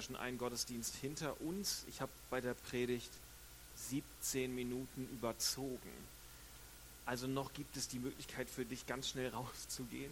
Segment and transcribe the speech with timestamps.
[0.00, 1.84] schon einen Gottesdienst hinter uns.
[1.88, 3.10] Ich habe bei der Predigt
[3.76, 5.92] 17 Minuten überzogen.
[7.06, 10.10] Also noch gibt es die Möglichkeit für dich, ganz schnell rauszugehen.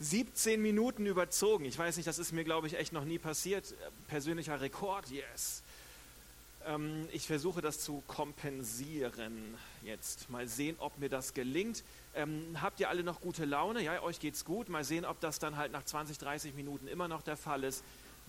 [0.00, 1.64] 17 Minuten überzogen.
[1.64, 3.74] Ich weiß nicht, das ist mir, glaube ich, echt noch nie passiert.
[4.08, 5.62] Persönlicher Rekord, yes.
[6.66, 10.28] Ähm, ich versuche das zu kompensieren jetzt.
[10.30, 11.84] Mal sehen, ob mir das gelingt.
[12.14, 13.82] Ähm, habt ihr alle noch gute Laune?
[13.82, 14.68] Ja, euch geht's gut.
[14.68, 17.84] Mal sehen, ob das dann halt nach 20, 30 Minuten immer noch der Fall ist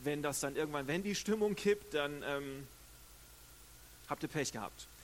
[0.06, 2.68] wenn das dann irgendwann, wenn die Stimmung kippt, dann ähm,
[4.10, 4.88] habt ihr Pech gehabt.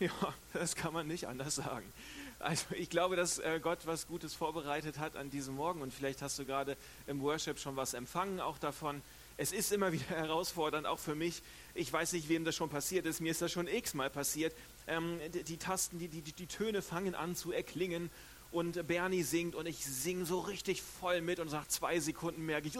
[0.00, 0.12] Ja,
[0.52, 1.92] das kann man nicht anders sagen.
[2.38, 6.22] Also ich glaube, dass äh, Gott was Gutes vorbereitet hat an diesem Morgen und vielleicht
[6.22, 6.76] hast du gerade
[7.08, 9.02] im Worship schon was empfangen auch davon.
[9.38, 11.42] Es ist immer wieder herausfordernd, auch für mich.
[11.74, 13.20] Ich weiß nicht, wem das schon passiert ist.
[13.20, 14.54] Mir ist das schon x-mal passiert.
[14.86, 18.08] Ähm, die, die, Tasten, die, die, die Töne fangen an zu erklingen
[18.50, 22.68] und Bernie singt und ich singe so richtig voll mit und nach zwei Sekunden merke
[22.68, 22.76] ich,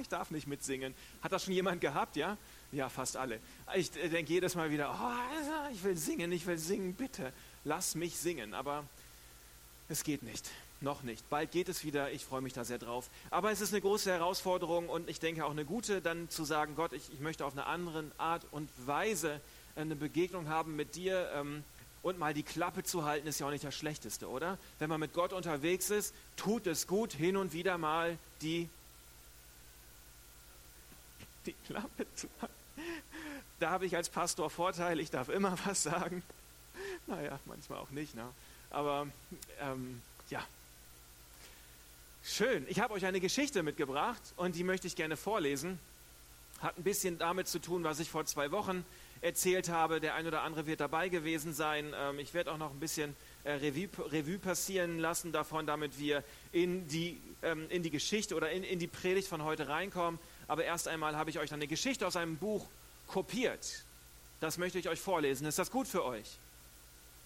[0.00, 0.94] ich darf nicht mitsingen.
[1.22, 2.36] Hat das schon jemand gehabt, ja?
[2.72, 3.40] Ja, fast alle.
[3.74, 7.32] Ich denke jedes Mal wieder, oh, ich will singen, ich will singen, bitte,
[7.64, 8.54] lass mich singen.
[8.54, 8.84] Aber
[9.88, 10.50] es geht nicht,
[10.80, 11.28] noch nicht.
[11.30, 13.10] Bald geht es wieder, ich freue mich da sehr drauf.
[13.30, 16.74] Aber es ist eine große Herausforderung und ich denke auch eine gute, dann zu sagen,
[16.74, 19.40] Gott, ich, ich möchte auf eine andere Art und Weise
[19.76, 21.30] eine Begegnung haben mit dir.
[21.34, 21.64] Ähm,
[22.02, 24.58] und mal die Klappe zu halten, ist ja auch nicht das Schlechteste, oder?
[24.78, 28.68] Wenn man mit Gott unterwegs ist, tut es gut, hin und wieder mal die,
[31.46, 32.54] die Klappe zu halten.
[33.58, 36.22] Da habe ich als Pastor Vorteil, ich darf immer was sagen.
[37.06, 38.26] Naja, manchmal auch nicht, ne?
[38.70, 39.06] Aber
[39.60, 40.42] ähm, ja.
[42.22, 42.64] Schön.
[42.68, 45.78] Ich habe euch eine Geschichte mitgebracht und die möchte ich gerne vorlesen.
[46.60, 48.84] Hat ein bisschen damit zu tun, was ich vor zwei Wochen
[49.22, 50.00] erzählt habe.
[50.00, 51.94] Der ein oder andere wird dabei gewesen sein.
[51.96, 56.24] Ähm, ich werde auch noch ein bisschen äh, Revue, Revue, passieren lassen davon, damit wir
[56.52, 60.18] in die, ähm, in die Geschichte oder in, in die Predigt von heute reinkommen.
[60.48, 62.66] Aber erst einmal habe ich euch eine Geschichte aus einem Buch
[63.06, 63.84] kopiert.
[64.40, 65.46] Das möchte ich euch vorlesen.
[65.46, 66.38] Ist das gut für euch?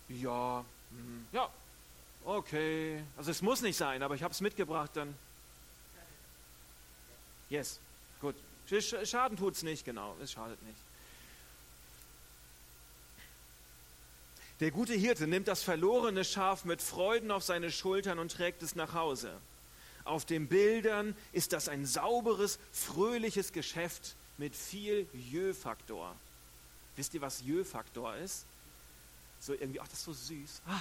[0.09, 1.49] Ja, hm, ja,
[2.25, 3.03] okay.
[3.17, 5.15] Also es muss nicht sein, aber ich habe es mitgebracht, dann.
[7.51, 7.79] Yes,
[8.21, 8.35] gut.
[9.05, 10.79] Schaden tut es nicht, genau, es schadet nicht.
[14.61, 18.77] Der gute Hirte nimmt das verlorene Schaf mit Freuden auf seine Schultern und trägt es
[18.77, 19.33] nach Hause.
[20.05, 26.15] Auf den Bildern ist das ein sauberes, fröhliches Geschäft mit viel Jö-Faktor.
[26.95, 28.45] Wisst ihr, was Jö-Faktor ist?
[29.41, 30.81] So irgendwie, ach, das ist so süß, ah,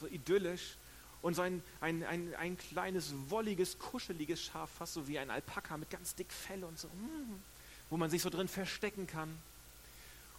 [0.00, 0.76] so idyllisch.
[1.22, 5.76] Und so ein, ein, ein, ein kleines, wolliges, kuscheliges Schaf, fast so wie ein Alpaka
[5.76, 7.42] mit ganz dick Fell und so, mm,
[7.88, 9.36] wo man sich so drin verstecken kann.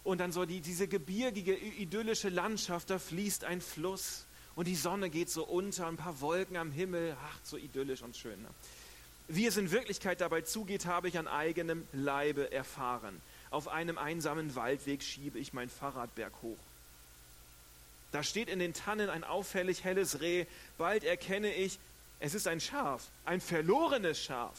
[0.08, 4.24] Und dann so die, diese gebirgige, idyllische Landschaft, da fließt ein Fluss
[4.56, 8.16] und die Sonne geht so unter, ein paar Wolken am Himmel, ach, so idyllisch und
[8.16, 8.40] schön.
[8.40, 8.48] Ne?
[9.28, 13.20] Wie es in Wirklichkeit dabei zugeht, habe ich an eigenem Leibe erfahren.
[13.50, 16.56] Auf einem einsamen Waldweg schiebe ich mein Fahrrad berghoch.
[18.10, 20.46] Da steht in den Tannen ein auffällig helles Reh.
[20.78, 21.78] Bald erkenne ich,
[22.18, 24.56] es ist ein Schaf, ein verlorenes Schaf.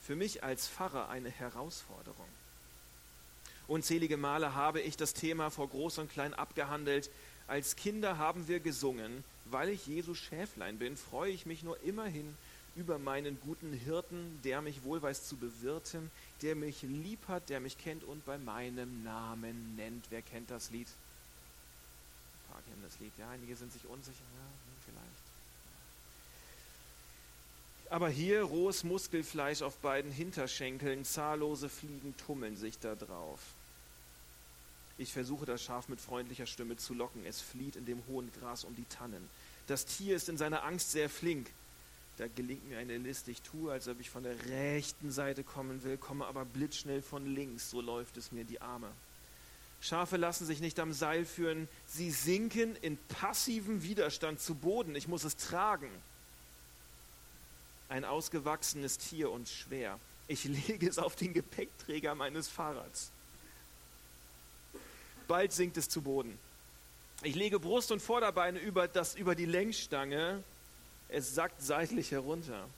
[0.00, 2.31] Für mich als Pfarrer eine Herausforderung.
[3.72, 7.08] Unzählige Male habe ich das Thema vor Groß und Klein abgehandelt.
[7.46, 12.36] Als Kinder haben wir gesungen, weil ich Jesus Schäflein bin, freue ich mich nur immerhin
[12.76, 16.10] über meinen guten Hirten, der mich wohl weiß zu bewirten,
[16.42, 20.04] der mich lieb hat, der mich kennt und bei meinem Namen nennt.
[20.10, 20.88] Wer kennt das Lied?
[20.88, 24.46] Ein paar kennen das Lied, ja, einige sind sich unsicher, ja,
[24.84, 25.08] vielleicht.
[27.90, 33.40] Aber hier rohes Muskelfleisch auf beiden Hinterschenkeln, zahllose Fliegen tummeln sich da drauf.
[35.02, 37.26] Ich versuche das Schaf mit freundlicher Stimme zu locken.
[37.26, 39.28] Es flieht in dem hohen Gras um die Tannen.
[39.66, 41.50] Das Tier ist in seiner Angst sehr flink.
[42.18, 43.28] Da gelingt mir eine List.
[43.28, 47.26] Ich tue, als ob ich von der rechten Seite kommen will, komme aber blitzschnell von
[47.26, 47.70] links.
[47.70, 48.92] So läuft es mir die Arme.
[49.80, 51.68] Schafe lassen sich nicht am Seil führen.
[51.86, 54.94] Sie sinken in passivem Widerstand zu Boden.
[54.94, 55.90] Ich muss es tragen
[57.92, 59.98] ein ausgewachsenes Tier und schwer.
[60.26, 63.11] Ich lege es auf den Gepäckträger meines Fahrrads.
[65.32, 66.38] Bald sinkt es zu Boden.
[67.22, 70.44] Ich lege Brust und Vorderbeine über, das, über die Längsstange.
[71.08, 72.68] Es sackt seitlich herunter.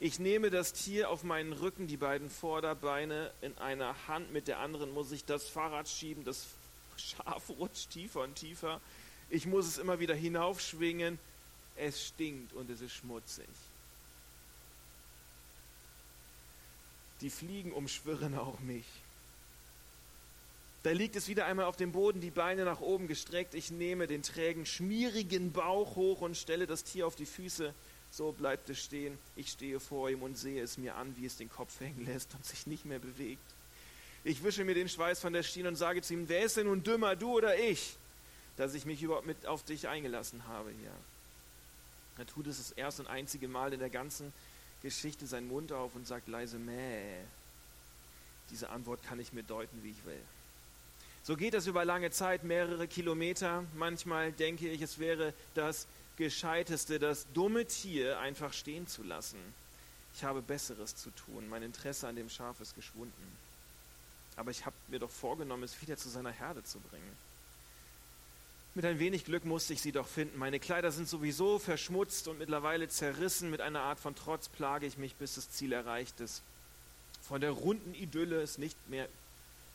[0.00, 4.60] Ich nehme das Tier auf meinen Rücken, die beiden Vorderbeine in einer Hand, mit der
[4.60, 6.24] anderen muss ich das Fahrrad schieben.
[6.24, 6.46] Das
[6.96, 8.80] Schaf rutscht tiefer und tiefer.
[9.28, 11.18] Ich muss es immer wieder hinaufschwingen.
[11.76, 13.44] Es stinkt und es ist schmutzig.
[17.20, 18.86] Die Fliegen umschwirren auch mich.
[20.82, 23.54] Da liegt es wieder einmal auf dem Boden, die Beine nach oben gestreckt.
[23.54, 27.72] Ich nehme den trägen, schmierigen Bauch hoch und stelle das Tier auf die Füße.
[28.10, 29.16] So bleibt es stehen.
[29.36, 32.34] Ich stehe vor ihm und sehe es mir an, wie es den Kopf hängen lässt
[32.34, 33.40] und sich nicht mehr bewegt.
[34.24, 36.66] Ich wische mir den Schweiß von der Stirn und sage zu ihm, wer ist denn
[36.66, 37.96] nun dümmer, du oder ich,
[38.56, 40.92] dass ich mich überhaupt mit auf dich eingelassen habe hier?
[42.18, 44.32] Er tut es das erste und einzige Mal in der ganzen
[44.82, 47.18] Geschichte seinen Mund auf und sagt leise Mäh.
[48.50, 50.20] Diese Antwort kann ich mir deuten, wie ich will.
[51.24, 53.64] So geht es über lange Zeit, mehrere Kilometer.
[53.76, 55.86] Manchmal denke ich, es wäre das
[56.16, 59.38] Gescheiteste, das dumme Tier einfach stehen zu lassen.
[60.14, 61.48] Ich habe Besseres zu tun.
[61.48, 63.38] Mein Interesse an dem Schaf ist geschwunden.
[64.36, 67.16] Aber ich habe mir doch vorgenommen, es wieder zu seiner Herde zu bringen.
[68.74, 70.38] Mit ein wenig Glück musste ich sie doch finden.
[70.38, 73.50] Meine Kleider sind sowieso verschmutzt und mittlerweile zerrissen.
[73.50, 76.42] Mit einer Art von Trotz plage ich mich, bis das Ziel erreicht ist.
[77.22, 79.08] Von der runden Idylle ist nicht mehr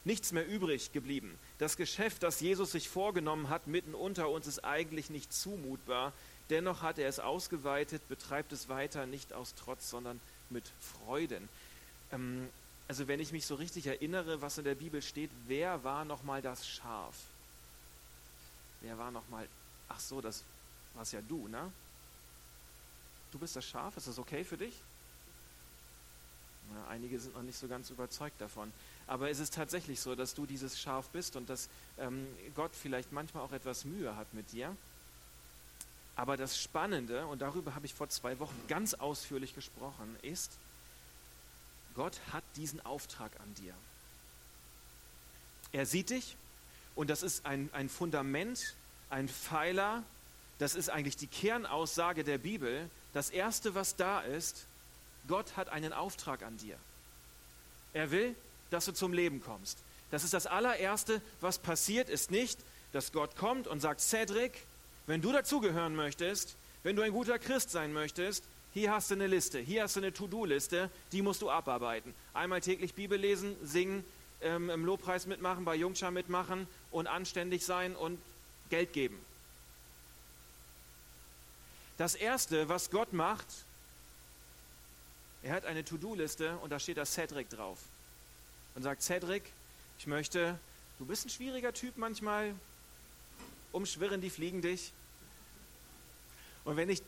[0.08, 1.38] nichts mehr übrig geblieben.
[1.60, 6.14] Das Geschäft, das Jesus sich vorgenommen hat, mitten unter uns, ist eigentlich nicht zumutbar.
[6.50, 10.20] Dennoch hat er es ausgeweitet, betreibt es weiter, nicht aus Trotz, sondern
[10.50, 11.48] mit Freuden.
[12.12, 12.48] Ähm,
[12.88, 16.42] also wenn ich mich so richtig erinnere, was in der Bibel steht, wer war nochmal
[16.42, 17.16] das Schaf?
[18.82, 19.48] Wer war nochmal,
[19.90, 20.44] ach so, das
[20.94, 21.72] warst ja du, ne?
[23.34, 24.74] Du bist das Schaf, ist das okay für dich?
[26.74, 28.72] Ja, einige sind noch nicht so ganz überzeugt davon.
[29.08, 33.12] Aber es ist tatsächlich so, dass du dieses Schaf bist und dass ähm, Gott vielleicht
[33.12, 34.76] manchmal auch etwas Mühe hat mit dir.
[36.16, 40.52] Aber das Spannende, und darüber habe ich vor zwei Wochen ganz ausführlich gesprochen, ist,
[41.96, 43.74] Gott hat diesen Auftrag an dir.
[45.72, 46.36] Er sieht dich
[46.96, 48.76] und das ist ein, ein Fundament,
[49.10, 50.04] ein Pfeiler,
[50.60, 52.90] das ist eigentlich die Kernaussage der Bibel.
[53.14, 54.66] Das Erste, was da ist,
[55.28, 56.78] Gott hat einen Auftrag an dir.
[57.94, 58.36] Er will,
[58.70, 59.78] dass du zum Leben kommst.
[60.12, 62.60] Das ist das allererste, was passiert, ist nicht,
[62.94, 64.54] dass Gott kommt und sagt, Cedric,
[65.06, 68.44] wenn du dazugehören möchtest, wenn du ein guter Christ sein möchtest,
[68.74, 72.14] hier hast du eine Liste, hier hast du eine To-Do-Liste, die musst du abarbeiten.
[72.34, 74.04] Einmal täglich Bibel lesen, singen,
[74.42, 78.20] ähm, im Lobpreis mitmachen, bei Jungschar mitmachen und anständig sein und
[78.70, 79.18] Geld geben.
[81.98, 83.48] Das Erste, was Gott macht,
[85.42, 87.80] er hat eine To-Do-Liste und da steht da Cedric drauf
[88.78, 89.42] und sagt, Cedric,
[89.98, 90.60] ich möchte,
[91.00, 92.54] du bist ein schwieriger Typ manchmal,
[93.72, 94.94] umschwirren die Fliegen dich.
[96.64, 97.02] Und wenn ich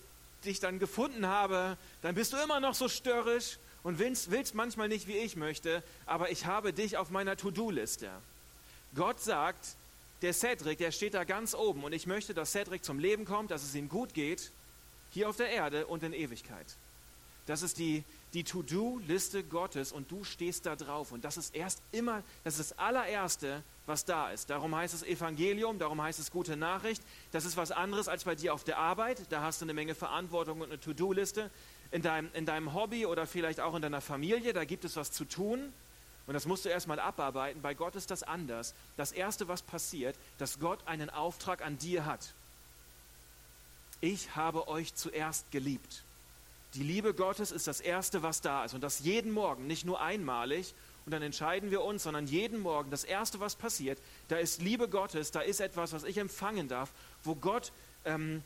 [0.43, 4.87] dich dann gefunden habe, dann bist du immer noch so störrisch und willst, willst manchmal
[4.87, 8.09] nicht, wie ich möchte, aber ich habe dich auf meiner To-Do-Liste.
[8.95, 9.75] Gott sagt,
[10.23, 13.51] der Cedric, der steht da ganz oben und ich möchte, dass Cedric zum Leben kommt,
[13.51, 14.51] dass es ihm gut geht,
[15.11, 16.65] hier auf der Erde und in Ewigkeit.
[17.45, 21.11] Das ist die, die To-Do-Liste Gottes und du stehst da drauf.
[21.11, 24.49] Und das ist erst immer, das ist das allererste, was da ist.
[24.49, 27.01] Darum heißt es Evangelium, darum heißt es gute Nachricht.
[27.31, 29.21] Das ist was anderes als bei dir auf der Arbeit.
[29.29, 31.49] Da hast du eine Menge Verantwortung und eine To-Do-Liste.
[31.91, 35.11] In deinem, in deinem Hobby oder vielleicht auch in deiner Familie, da gibt es was
[35.11, 35.73] zu tun.
[36.27, 37.63] Und das musst du erstmal abarbeiten.
[37.63, 38.75] Bei Gott ist das anders.
[38.95, 42.35] Das Erste, was passiert, dass Gott einen Auftrag an dir hat.
[44.01, 46.03] Ich habe euch zuerst geliebt.
[46.75, 48.73] Die Liebe Gottes ist das Erste, was da ist.
[48.73, 50.75] Und das jeden Morgen, nicht nur einmalig.
[51.05, 54.87] Und dann entscheiden wir uns, sondern jeden Morgen, das Erste, was passiert, da ist Liebe
[54.87, 56.91] Gottes, da ist etwas, was ich empfangen darf,
[57.23, 57.71] wo Gott
[58.05, 58.43] ähm,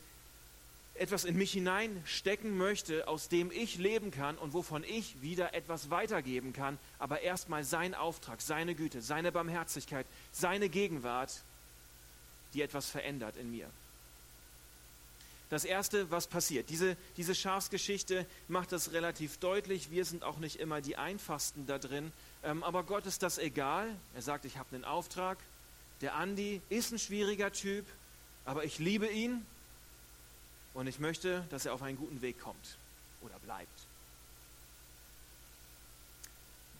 [0.94, 5.90] etwas in mich hineinstecken möchte, aus dem ich leben kann und wovon ich wieder etwas
[5.90, 6.78] weitergeben kann.
[6.98, 11.42] Aber erstmal sein Auftrag, seine Güte, seine Barmherzigkeit, seine Gegenwart,
[12.54, 13.68] die etwas verändert in mir
[15.54, 16.68] das Erste, was passiert.
[16.68, 19.88] Diese, diese Schafsgeschichte macht das relativ deutlich.
[19.92, 22.12] Wir sind auch nicht immer die einfachsten da drin.
[22.42, 23.94] Ähm, aber Gott ist das egal.
[24.16, 25.38] Er sagt, ich habe einen Auftrag.
[26.00, 27.86] Der Andi ist ein schwieriger Typ,
[28.44, 29.46] aber ich liebe ihn
[30.74, 32.76] und ich möchte, dass er auf einen guten Weg kommt
[33.22, 33.86] oder bleibt.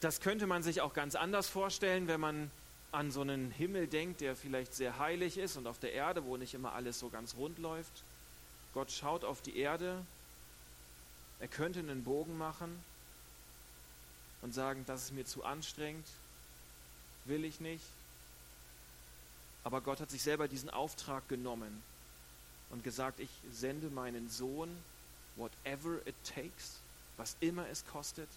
[0.01, 2.51] Das könnte man sich auch ganz anders vorstellen, wenn man
[2.91, 6.35] an so einen Himmel denkt, der vielleicht sehr heilig ist und auf der Erde, wo
[6.35, 8.03] nicht immer alles so ganz rund läuft.
[8.75, 10.05] Gott schaut auf die Erde,
[11.39, 12.83] er könnte einen Bogen machen
[14.41, 16.05] und sagen, das ist mir zu anstrengend,
[17.23, 17.85] will ich nicht.
[19.63, 21.81] Aber Gott hat sich selber diesen Auftrag genommen
[22.69, 24.69] und gesagt, ich sende meinen Sohn,
[25.37, 26.79] whatever it takes,
[27.15, 28.29] was immer es kostet.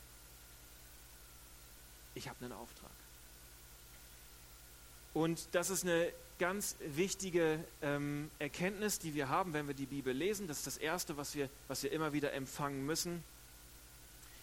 [2.14, 2.90] Ich habe einen Auftrag.
[5.14, 10.14] Und das ist eine ganz wichtige ähm, Erkenntnis, die wir haben, wenn wir die Bibel
[10.14, 10.48] lesen.
[10.48, 13.22] Das ist das Erste, was wir, was wir immer wieder empfangen müssen.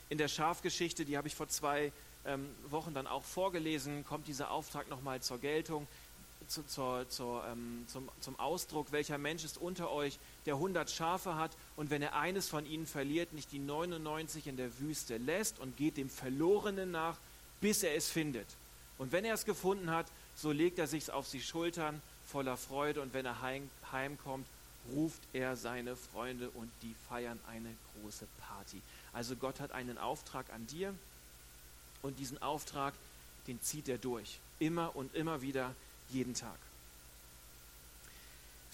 [0.09, 1.91] In der Schafgeschichte, die habe ich vor zwei
[2.25, 5.87] ähm, Wochen dann auch vorgelesen, kommt dieser Auftrag nochmal zur Geltung,
[6.47, 11.35] zu, zur, zur, ähm, zum, zum Ausdruck, welcher Mensch ist unter euch, der 100 Schafe
[11.35, 15.59] hat und wenn er eines von ihnen verliert, nicht die 99 in der Wüste lässt
[15.59, 17.17] und geht dem Verlorenen nach,
[17.61, 18.47] bis er es findet.
[18.97, 23.01] Und wenn er es gefunden hat, so legt er sich auf die Schultern voller Freude
[23.01, 24.45] und wenn er heim, heimkommt,
[24.93, 28.81] ruft er seine Freunde und die feiern eine große Party.
[29.13, 30.93] Also Gott hat einen Auftrag an dir
[32.01, 32.93] und diesen Auftrag,
[33.47, 34.39] den zieht er durch.
[34.59, 35.73] Immer und immer wieder,
[36.09, 36.57] jeden Tag.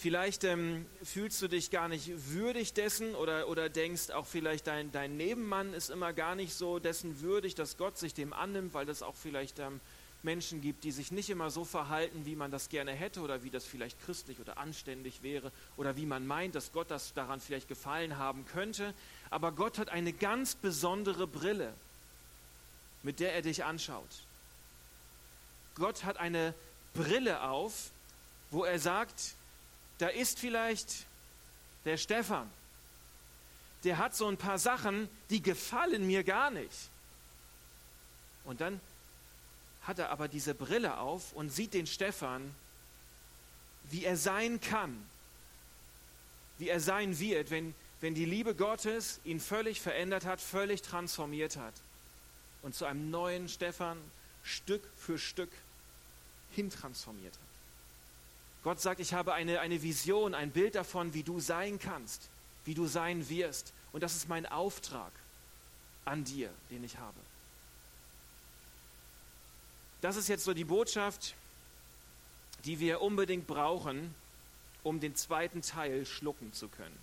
[0.01, 4.91] Vielleicht ähm, fühlst du dich gar nicht würdig dessen oder, oder denkst auch vielleicht dein,
[4.91, 8.89] dein Nebenmann ist immer gar nicht so dessen würdig, dass Gott sich dem annimmt, weil
[8.89, 9.79] es auch vielleicht ähm,
[10.23, 13.49] Menschen gibt, die sich nicht immer so verhalten, wie man das gerne hätte oder wie
[13.49, 17.67] das vielleicht christlich oder anständig wäre oder wie man meint, dass Gott das daran vielleicht
[17.67, 18.93] gefallen haben könnte.
[19.29, 21.73] Aber Gott hat eine ganz besondere Brille,
[23.01, 24.09] mit der er dich anschaut.
[25.75, 26.53] Gott hat eine
[26.93, 27.89] Brille auf,
[28.51, 29.33] wo er sagt,
[29.97, 31.05] da ist vielleicht
[31.85, 32.49] der Stefan.
[33.83, 36.89] Der hat so ein paar Sachen, die gefallen mir gar nicht.
[38.43, 38.79] Und dann
[39.83, 42.53] hat er aber diese Brille auf und sieht den Stefan,
[43.89, 44.95] wie er sein kann,
[46.57, 51.57] wie er sein wird, wenn, wenn die Liebe Gottes ihn völlig verändert hat, völlig transformiert
[51.57, 51.73] hat
[52.61, 53.97] und zu einem neuen Stefan
[54.43, 55.51] Stück für Stück
[56.51, 57.51] hintransformiert hat.
[58.63, 62.29] Gott sagt, ich habe eine, eine Vision, ein Bild davon, wie du sein kannst,
[62.65, 63.73] wie du sein wirst.
[63.91, 65.11] Und das ist mein Auftrag
[66.05, 67.17] an dir, den ich habe.
[70.01, 71.35] Das ist jetzt so die Botschaft,
[72.65, 74.13] die wir unbedingt brauchen,
[74.83, 76.97] um den zweiten Teil schlucken zu können.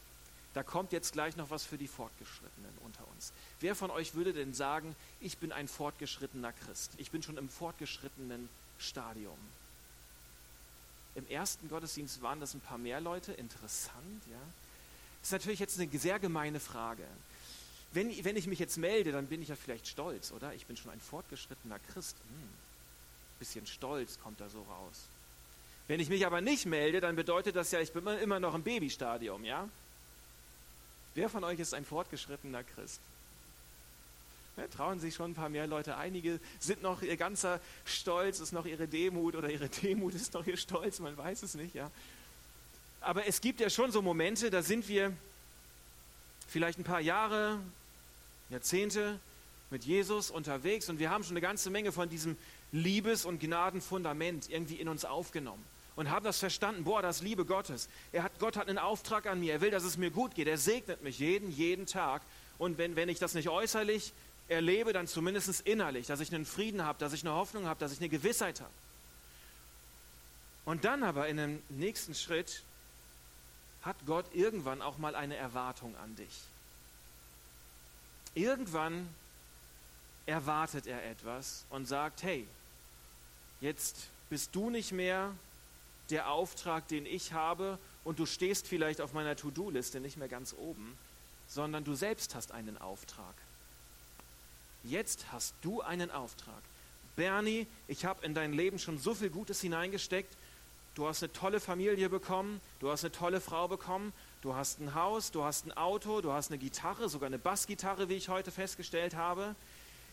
[0.55, 3.33] Da kommt jetzt gleich noch was für die Fortgeschrittenen unter uns.
[3.61, 6.93] Wer von euch würde denn sagen, ich bin ein fortgeschrittener Christ?
[6.97, 9.39] Ich bin schon im fortgeschrittenen Stadium.
[11.15, 13.33] Im ersten Gottesdienst waren das ein paar mehr Leute.
[13.33, 14.41] Interessant, ja.
[15.21, 17.05] Das ist natürlich jetzt eine sehr gemeine Frage.
[17.93, 20.55] Wenn, wenn ich mich jetzt melde, dann bin ich ja vielleicht stolz, oder?
[20.55, 22.17] Ich bin schon ein fortgeschrittener Christ.
[22.29, 22.49] Hm,
[23.39, 25.09] bisschen Stolz kommt da so raus.
[25.87, 28.63] Wenn ich mich aber nicht melde, dann bedeutet das ja, ich bin immer noch im
[28.63, 29.69] Babystadium, ja?
[31.15, 33.01] Wer von euch ist ein fortgeschrittener Christ?
[34.59, 35.97] Ja, trauen sich schon ein paar mehr Leute.
[35.97, 40.47] Einige sind noch ihr ganzer Stolz, ist noch ihre Demut oder ihre Demut ist noch
[40.47, 41.75] ihr Stolz, man weiß es nicht.
[41.75, 41.91] Ja.
[43.01, 45.13] Aber es gibt ja schon so Momente, da sind wir
[46.49, 47.61] vielleicht ein paar Jahre,
[48.51, 49.21] Jahrzehnte
[49.71, 52.37] mit Jesus unterwegs und wir haben schon eine ganze Menge von diesem
[52.73, 55.65] Liebes- und Gnadenfundament irgendwie in uns aufgenommen
[55.97, 57.89] und haben das verstanden, boah, das Liebe Gottes.
[58.13, 60.47] Er hat, Gott hat einen Auftrag an mir, er will, dass es mir gut geht,
[60.47, 62.23] er segnet mich jeden, jeden Tag.
[62.57, 64.13] Und wenn, wenn ich das nicht äußerlich
[64.49, 67.93] erlebe, dann zumindest innerlich, dass ich einen Frieden habe, dass ich eine Hoffnung habe, dass
[67.93, 68.71] ich eine Gewissheit habe.
[70.65, 72.63] Und dann aber in dem nächsten Schritt
[73.83, 76.43] hat Gott irgendwann auch mal eine Erwartung an dich.
[78.35, 79.09] Irgendwann
[80.27, 82.47] erwartet er etwas und sagt, hey,
[83.61, 85.35] jetzt bist du nicht mehr
[86.11, 90.55] der Auftrag, den ich habe und du stehst vielleicht auf meiner To-Do-Liste nicht mehr ganz
[90.59, 90.97] oben,
[91.49, 93.35] sondern du selbst hast einen Auftrag.
[94.85, 96.63] Jetzt hast du einen Auftrag.
[97.17, 100.35] Bernie, ich habe in dein Leben schon so viel Gutes hineingesteckt.
[100.95, 104.95] Du hast eine tolle Familie bekommen, du hast eine tolle Frau bekommen, du hast ein
[104.95, 108.51] Haus, du hast ein Auto, du hast eine Gitarre, sogar eine Bassgitarre, wie ich heute
[108.51, 109.55] festgestellt habe.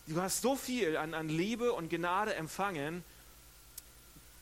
[0.07, 3.03] Du hast so viel an, an Liebe und Gnade empfangen.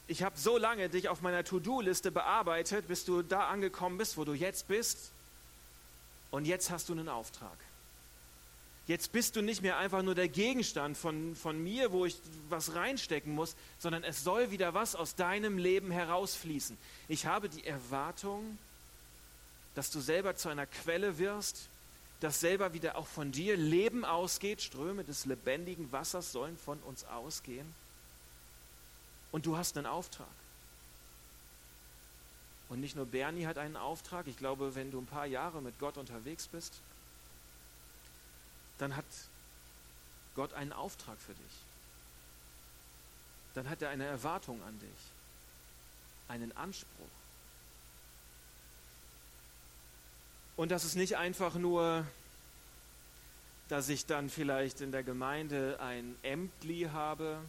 [0.07, 4.25] Ich habe so lange dich auf meiner To-Do-Liste bearbeitet, bis du da angekommen bist, wo
[4.25, 5.11] du jetzt bist.
[6.29, 7.57] Und jetzt hast du einen Auftrag.
[8.85, 12.17] Jetzt bist du nicht mehr einfach nur der Gegenstand von, von mir, wo ich
[12.49, 16.77] was reinstecken muss, sondern es soll wieder was aus deinem Leben herausfließen.
[17.07, 18.57] Ich habe die Erwartung,
[19.73, 21.69] dass du selber zu einer Quelle wirst,
[22.19, 24.61] dass selber wieder auch von dir Leben ausgeht.
[24.61, 27.73] Ströme des lebendigen Wassers sollen von uns ausgehen.
[29.33, 30.27] Und du hast einen Auftrag.
[32.69, 34.27] Und nicht nur Bernie hat einen Auftrag.
[34.27, 36.73] Ich glaube, wenn du ein paar Jahre mit Gott unterwegs bist,
[38.77, 39.05] dann hat
[40.35, 41.53] Gott einen Auftrag für dich.
[43.55, 44.89] Dann hat er eine Erwartung an dich,
[46.27, 46.87] einen Anspruch.
[50.55, 52.05] Und das ist nicht einfach nur,
[53.69, 57.39] dass ich dann vielleicht in der Gemeinde ein Ämtli habe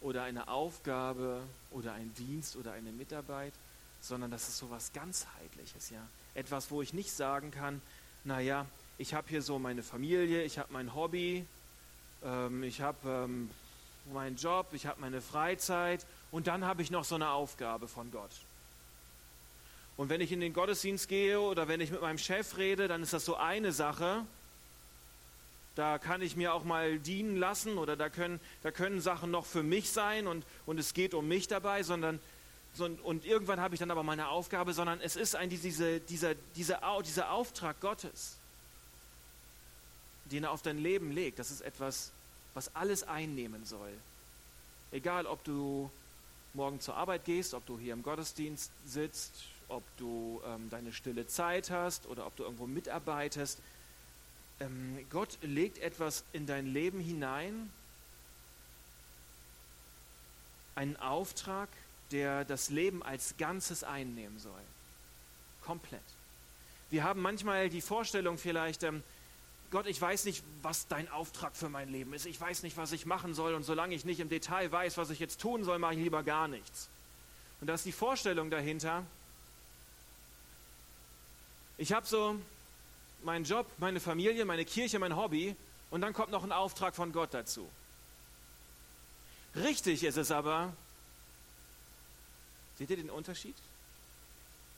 [0.00, 3.52] oder eine Aufgabe oder einen Dienst oder eine Mitarbeit,
[4.00, 6.06] sondern das ist so was ganzheitliches, ja.
[6.34, 7.82] Etwas, wo ich nicht sagen kann,
[8.24, 8.66] naja,
[8.98, 11.44] ich habe hier so meine Familie, ich habe mein Hobby,
[12.24, 13.50] ähm, ich habe ähm,
[14.12, 18.10] meinen Job, ich habe meine Freizeit und dann habe ich noch so eine Aufgabe von
[18.10, 18.30] Gott.
[19.96, 23.02] Und wenn ich in den Gottesdienst gehe oder wenn ich mit meinem Chef rede, dann
[23.02, 24.24] ist das so eine Sache.
[25.76, 29.46] Da kann ich mir auch mal dienen lassen oder da können, da können Sachen noch
[29.46, 32.20] für mich sein und, und es geht um mich dabei, sondern
[32.78, 37.02] und irgendwann habe ich dann aber meine Aufgabe, sondern es ist ein, diese, dieser, dieser,
[37.02, 38.36] dieser Auftrag Gottes,
[40.26, 41.40] den er auf dein Leben legt.
[41.40, 42.12] Das ist etwas,
[42.54, 43.92] was alles einnehmen soll.
[44.92, 45.90] Egal, ob du
[46.54, 49.32] morgen zur Arbeit gehst, ob du hier im Gottesdienst sitzt,
[49.68, 53.60] ob du ähm, deine stille Zeit hast oder ob du irgendwo mitarbeitest.
[54.60, 57.70] Ähm, Gott legt etwas in dein Leben hinein,
[60.74, 61.68] einen Auftrag,
[62.10, 64.62] der das Leben als Ganzes einnehmen soll.
[65.62, 66.00] Komplett.
[66.90, 69.02] Wir haben manchmal die Vorstellung vielleicht, ähm,
[69.70, 72.26] Gott, ich weiß nicht, was dein Auftrag für mein Leben ist.
[72.26, 73.54] Ich weiß nicht, was ich machen soll.
[73.54, 76.24] Und solange ich nicht im Detail weiß, was ich jetzt tun soll, mache ich lieber
[76.24, 76.88] gar nichts.
[77.60, 79.04] Und da ist die Vorstellung dahinter.
[81.78, 82.36] Ich habe so
[83.24, 85.56] meinen Job, meine Familie, meine Kirche, mein Hobby
[85.90, 87.68] und dann kommt noch ein Auftrag von Gott dazu.
[89.54, 90.72] Richtig ist es aber,
[92.78, 93.56] seht ihr den Unterschied?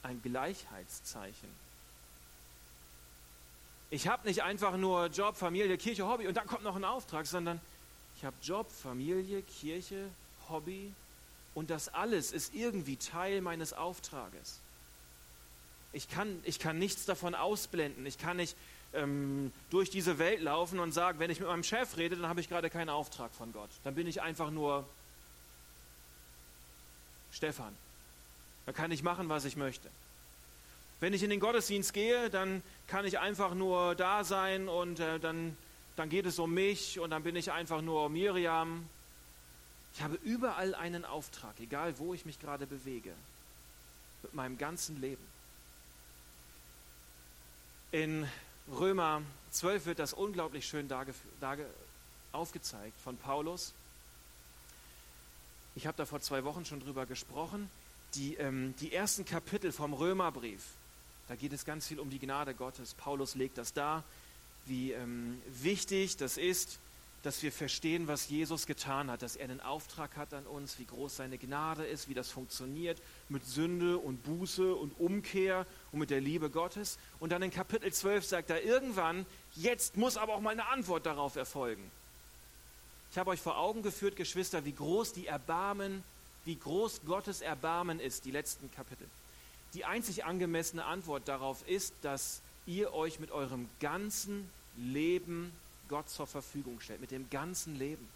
[0.03, 1.49] Ein Gleichheitszeichen.
[3.91, 7.27] Ich habe nicht einfach nur Job, Familie, Kirche, Hobby und dann kommt noch ein Auftrag,
[7.27, 7.61] sondern
[8.17, 10.09] ich habe Job, Familie, Kirche,
[10.49, 10.93] Hobby
[11.55, 14.61] und das alles ist irgendwie Teil meines Auftrages.
[15.93, 18.07] Ich kann, ich kann nichts davon ausblenden.
[18.07, 18.57] Ich kann nicht
[18.95, 22.41] ähm, durch diese Welt laufen und sagen, wenn ich mit meinem Chef rede, dann habe
[22.41, 23.71] ich gerade keinen Auftrag von Gott.
[23.85, 24.87] Dann bin ich einfach nur
[27.33, 27.75] Stefan.
[28.67, 29.89] Dann kann ich machen, was ich möchte.
[31.01, 35.19] Wenn ich in den Gottesdienst gehe, dann kann ich einfach nur da sein und äh,
[35.19, 35.57] dann,
[35.97, 38.89] dann geht es um mich und dann bin ich einfach nur Miriam.
[39.95, 43.13] Ich habe überall einen Auftrag, egal wo ich mich gerade bewege,
[44.23, 45.32] mit meinem ganzen Leben.
[47.93, 48.27] In
[48.73, 49.21] Römer
[49.51, 50.89] 12 wird das unglaublich schön
[52.33, 53.75] aufgezeigt von Paulus.
[55.75, 57.69] Ich habe da vor zwei Wochen schon drüber gesprochen.
[58.15, 60.63] Die, ähm, die ersten Kapitel vom Römerbrief,
[61.29, 62.95] da geht es ganz viel um die Gnade Gottes.
[62.95, 64.05] Paulus legt das dar,
[64.65, 66.79] wie ähm, wichtig das ist,
[67.23, 70.85] dass wir verstehen, was Jesus getan hat, dass er einen Auftrag hat an uns, wie
[70.85, 76.11] groß seine Gnade ist, wie das funktioniert mit Sünde und Buße und Umkehr und mit
[76.11, 76.99] der Liebe Gottes.
[77.21, 81.07] Und dann in Kapitel 12 sagt er irgendwann, jetzt muss aber auch mal eine Antwort
[81.07, 81.89] darauf erfolgen.
[83.13, 86.03] Ich habe euch vor Augen geführt, Geschwister, wie groß die Erbarmen,
[86.45, 89.07] wie groß Gottes Erbarmen ist, die letzten Kapitel.
[89.75, 95.53] Die einzig angemessene Antwort darauf ist, dass ihr euch mit eurem ganzen Leben
[95.93, 98.09] Gott zur Verfügung stellt, mit dem ganzen Leben.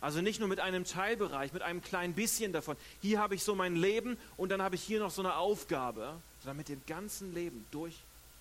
[0.00, 2.78] Also nicht nur mit einem Teilbereich, mit einem kleinen bisschen davon.
[3.02, 6.18] Hier habe ich so mein Leben und dann habe ich hier noch so eine Aufgabe,
[6.40, 7.94] sondern mit dem ganzen Leben durch,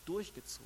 [0.06, 0.66] durchgezogen.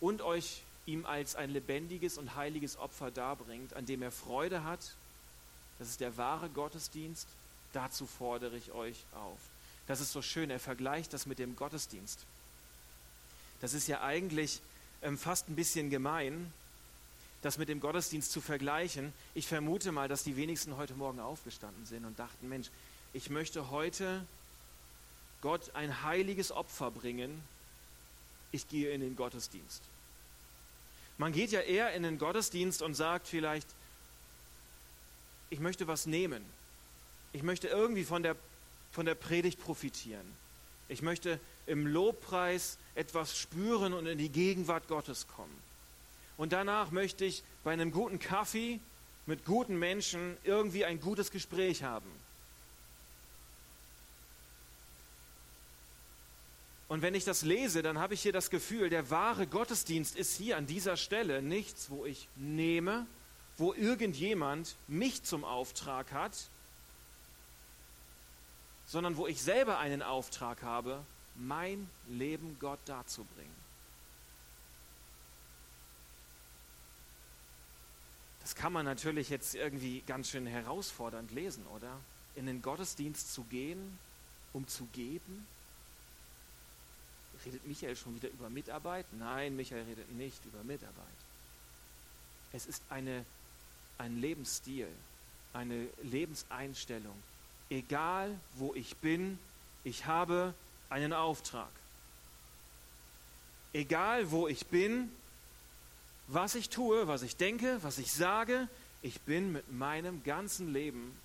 [0.00, 4.96] Und euch ihm als ein lebendiges und heiliges Opfer darbringt, an dem er Freude hat.
[5.78, 7.28] Das ist der wahre Gottesdienst.
[7.72, 9.38] Dazu fordere ich euch auf.
[9.86, 10.50] Das ist so schön.
[10.50, 12.18] Er vergleicht das mit dem Gottesdienst.
[13.60, 14.60] Das ist ja eigentlich
[15.04, 16.52] ähm, fast ein bisschen gemein,
[17.42, 19.12] das mit dem Gottesdienst zu vergleichen.
[19.34, 22.68] Ich vermute mal, dass die wenigsten heute Morgen aufgestanden sind und dachten, Mensch,
[23.12, 24.24] ich möchte heute
[25.40, 27.42] Gott ein heiliges Opfer bringen.
[28.50, 29.82] Ich gehe in den Gottesdienst.
[31.18, 33.68] Man geht ja eher in den Gottesdienst und sagt vielleicht,
[35.50, 36.44] ich möchte was nehmen.
[37.32, 38.36] Ich möchte irgendwie von der
[38.94, 40.24] von der Predigt profitieren.
[40.88, 45.56] Ich möchte im Lobpreis etwas spüren und in die Gegenwart Gottes kommen.
[46.36, 48.80] Und danach möchte ich bei einem guten Kaffee
[49.26, 52.10] mit guten Menschen irgendwie ein gutes Gespräch haben.
[56.88, 60.36] Und wenn ich das lese, dann habe ich hier das Gefühl, der wahre Gottesdienst ist
[60.36, 63.06] hier an dieser Stelle nichts, wo ich nehme,
[63.56, 66.32] wo irgendjemand mich zum Auftrag hat,
[68.86, 71.04] sondern wo ich selber einen Auftrag habe,
[71.36, 73.64] mein Leben Gott darzubringen.
[78.40, 81.98] Das kann man natürlich jetzt irgendwie ganz schön herausfordernd lesen, oder?
[82.36, 83.98] In den Gottesdienst zu gehen,
[84.52, 85.46] um zu geben.
[87.44, 89.06] Redet Michael schon wieder über Mitarbeit?
[89.18, 90.94] Nein, Michael redet nicht über Mitarbeit.
[92.52, 93.24] Es ist eine,
[93.98, 94.88] ein Lebensstil,
[95.52, 97.16] eine Lebenseinstellung,
[97.70, 99.38] egal wo ich bin,
[99.84, 100.54] ich habe
[100.90, 101.70] einen Auftrag.
[103.72, 105.10] Egal wo ich bin,
[106.28, 108.68] was ich tue, was ich denke, was ich sage,
[109.02, 111.16] ich bin mit meinem ganzen Leben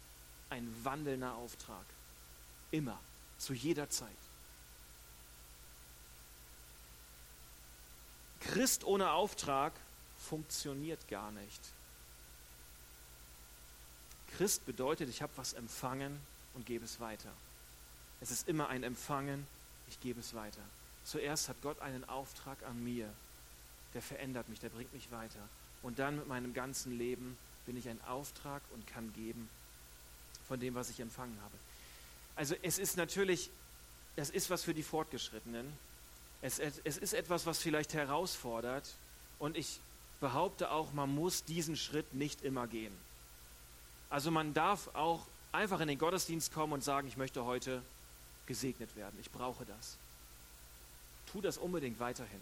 [0.50, 1.86] ein wandelnder Auftrag.
[2.72, 3.00] Immer.
[3.38, 4.10] Zu jeder Zeit.
[8.42, 9.74] Christ ohne Auftrag
[10.18, 11.62] funktioniert gar nicht.
[14.38, 16.20] Christ bedeutet, ich habe was empfangen
[16.54, 17.32] und gebe es weiter.
[18.22, 19.48] Es ist immer ein Empfangen,
[19.88, 20.62] ich gebe es weiter.
[21.06, 23.10] Zuerst hat Gott einen Auftrag an mir,
[23.94, 25.40] der verändert mich, der bringt mich weiter.
[25.82, 29.50] Und dann mit meinem ganzen Leben bin ich ein Auftrag und kann geben
[30.48, 31.56] von dem, was ich empfangen habe.
[32.36, 33.50] Also es ist natürlich,
[34.16, 35.72] es ist was für die Fortgeschrittenen.
[36.42, 38.90] Es, es ist etwas, was vielleicht herausfordert.
[39.40, 39.80] Und ich
[40.20, 42.96] behaupte auch, man muss diesen Schritt nicht immer gehen.
[44.10, 47.82] Also man darf auch einfach in den Gottesdienst kommen und sagen, ich möchte heute
[48.50, 49.18] gesegnet werden.
[49.22, 49.96] Ich brauche das.
[51.32, 52.42] Tu das unbedingt weiterhin.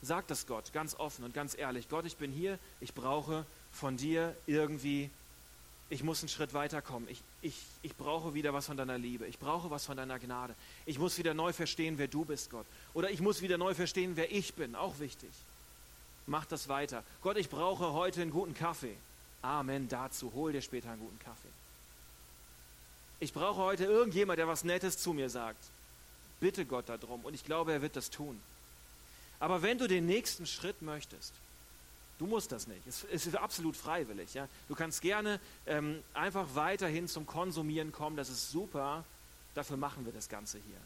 [0.00, 1.88] Sag das Gott ganz offen und ganz ehrlich.
[1.88, 5.10] Gott, ich bin hier, ich brauche von dir irgendwie,
[5.90, 7.08] ich muss einen Schritt weiterkommen.
[7.08, 9.26] Ich, ich, ich brauche wieder was von deiner Liebe.
[9.26, 10.54] Ich brauche was von deiner Gnade.
[10.86, 12.66] Ich muss wieder neu verstehen, wer du bist, Gott.
[12.94, 14.76] Oder ich muss wieder neu verstehen, wer ich bin.
[14.76, 15.30] Auch wichtig.
[16.26, 17.02] Mach das weiter.
[17.22, 18.96] Gott, ich brauche heute einen guten Kaffee.
[19.42, 20.32] Amen dazu.
[20.34, 21.48] Hol dir später einen guten Kaffee.
[23.18, 25.62] Ich brauche heute irgendjemand, der was Nettes zu mir sagt.
[26.40, 27.24] Bitte Gott darum.
[27.24, 28.40] Und ich glaube, er wird das tun.
[29.40, 31.32] Aber wenn du den nächsten Schritt möchtest,
[32.18, 32.86] du musst das nicht.
[32.86, 34.34] Es, ist absolut freiwillig.
[34.34, 34.48] Ja?
[34.68, 38.16] Du kannst gerne ähm, einfach weiterhin zum Konsumieren kommen.
[38.16, 39.04] Das ist super.
[39.54, 40.78] Dafür machen wir das Ganze hier.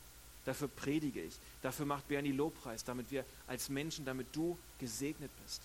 [0.45, 1.35] Dafür predige ich.
[1.63, 5.61] Dafür macht Bernie Lobpreis, damit wir als Menschen, damit du gesegnet bist.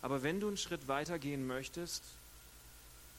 [0.00, 2.02] Aber wenn du einen Schritt weiter gehen möchtest,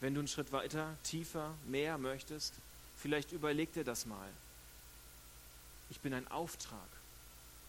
[0.01, 2.53] wenn du einen Schritt weiter, tiefer, mehr möchtest,
[2.97, 4.29] vielleicht überleg dir das mal.
[5.89, 6.87] Ich bin ein Auftrag.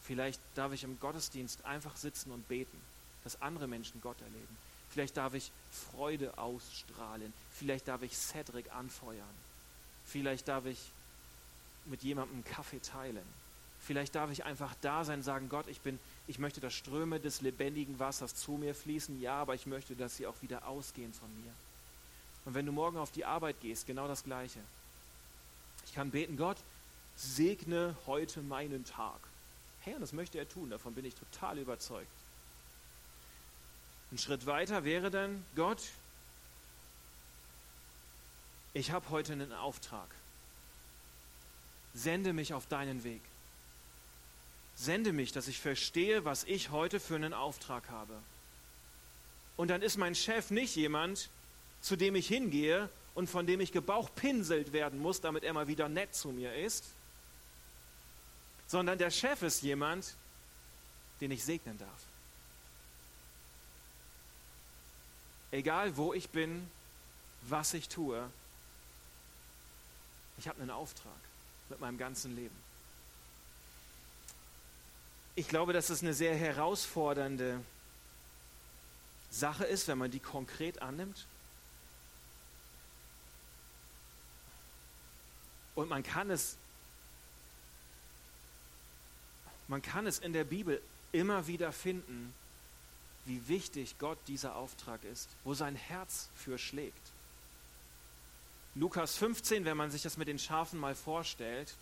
[0.03, 2.79] Vielleicht darf ich im Gottesdienst einfach sitzen und beten,
[3.25, 4.57] dass andere Menschen Gott erleben.
[4.91, 7.33] Vielleicht darf ich Freude ausstrahlen.
[7.53, 9.23] Vielleicht darf ich Cedric anfeuern.
[10.05, 10.79] Vielleicht darf ich
[11.87, 13.25] mit jemandem einen Kaffee teilen.
[13.81, 17.41] Vielleicht darf ich einfach da sein, sagen, Gott, ich bin, ich möchte, dass Ströme des
[17.41, 21.29] lebendigen Wassers zu mir fließen, ja, aber ich möchte, dass sie auch wieder ausgehen von
[21.43, 21.53] mir.
[22.45, 24.61] Und wenn du morgen auf die Arbeit gehst, genau das Gleiche.
[25.87, 26.57] Ich kann beten, Gott,
[27.17, 29.21] segne heute meinen Tag.
[29.81, 32.11] Herr, das möchte er tun, davon bin ich total überzeugt.
[34.13, 35.83] Ein Schritt weiter wäre dann, Gott,
[38.73, 40.09] ich habe heute einen Auftrag.
[41.95, 43.21] Sende mich auf deinen Weg.
[44.77, 48.15] Sende mich, dass ich verstehe, was ich heute für einen Auftrag habe.
[49.57, 51.29] Und dann ist mein Chef nicht jemand,
[51.81, 55.89] zu dem ich hingehe und von dem ich gebauchpinselt werden muss, damit er mal wieder
[55.89, 56.85] nett zu mir ist,
[58.67, 60.15] sondern der Chef ist jemand,
[61.21, 61.89] den ich segnen darf.
[65.51, 66.71] Egal wo ich bin,
[67.43, 68.31] was ich tue,
[70.39, 71.13] ich habe einen Auftrag
[71.69, 72.55] mit meinem ganzen Leben.
[75.35, 77.61] Ich glaube, dass es eine sehr herausfordernde
[79.31, 81.27] Sache ist, wenn man die konkret annimmt.
[85.75, 86.57] Und man kann es,
[89.69, 90.81] man kann es in der Bibel
[91.13, 92.35] immer wieder finden,
[93.25, 97.13] wie wichtig Gott dieser Auftrag ist, wo sein Herz für schlägt.
[98.75, 101.75] Lukas 15, wenn man sich das mit den Schafen mal vorstellt,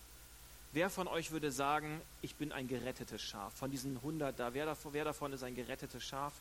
[0.73, 3.55] wer von euch würde sagen, ich bin ein gerettetes Schaf?
[3.55, 6.33] Von diesen 100 da, wer davon, wer davon ist ein gerettetes Schaf?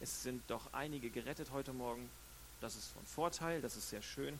[0.00, 2.08] Es sind doch einige gerettet heute Morgen.
[2.60, 4.38] Das ist von Vorteil, das ist sehr schön.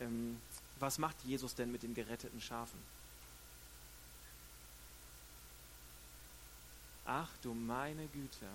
[0.00, 0.40] Ähm,
[0.78, 2.78] was macht Jesus denn mit den geretteten Schafen?
[7.06, 8.46] Ach du meine Güte.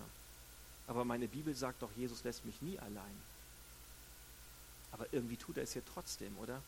[0.86, 3.22] Aber meine Bibel sagt doch, Jesus lässt mich nie allein.
[4.92, 6.62] Aber irgendwie tut er es hier trotzdem, oder?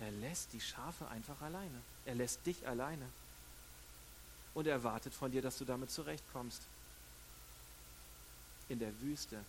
[0.00, 1.82] Er lässt die Schafe einfach alleine.
[2.06, 3.06] Er lässt dich alleine.
[4.54, 6.62] Und er erwartet von dir, dass du damit zurechtkommst.
[8.70, 9.44] In der Wüste.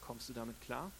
[0.00, 0.90] Kommst du damit klar?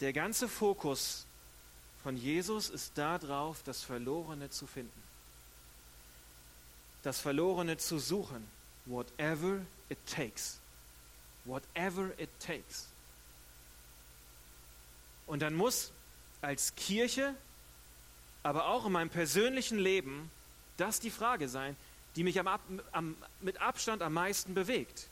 [0.00, 1.26] Der ganze Fokus
[2.02, 5.02] von Jesus ist darauf, das Verlorene zu finden.
[7.02, 8.46] Das Verlorene zu suchen.
[8.86, 10.60] Whatever it takes.
[11.44, 12.88] Whatever it takes.
[15.26, 15.92] Und dann muss
[16.42, 17.34] als Kirche,
[18.42, 20.30] aber auch in meinem persönlichen Leben,
[20.76, 21.76] das die Frage sein,
[22.16, 22.48] die mich am,
[22.92, 25.08] am, mit Abstand am meisten bewegt.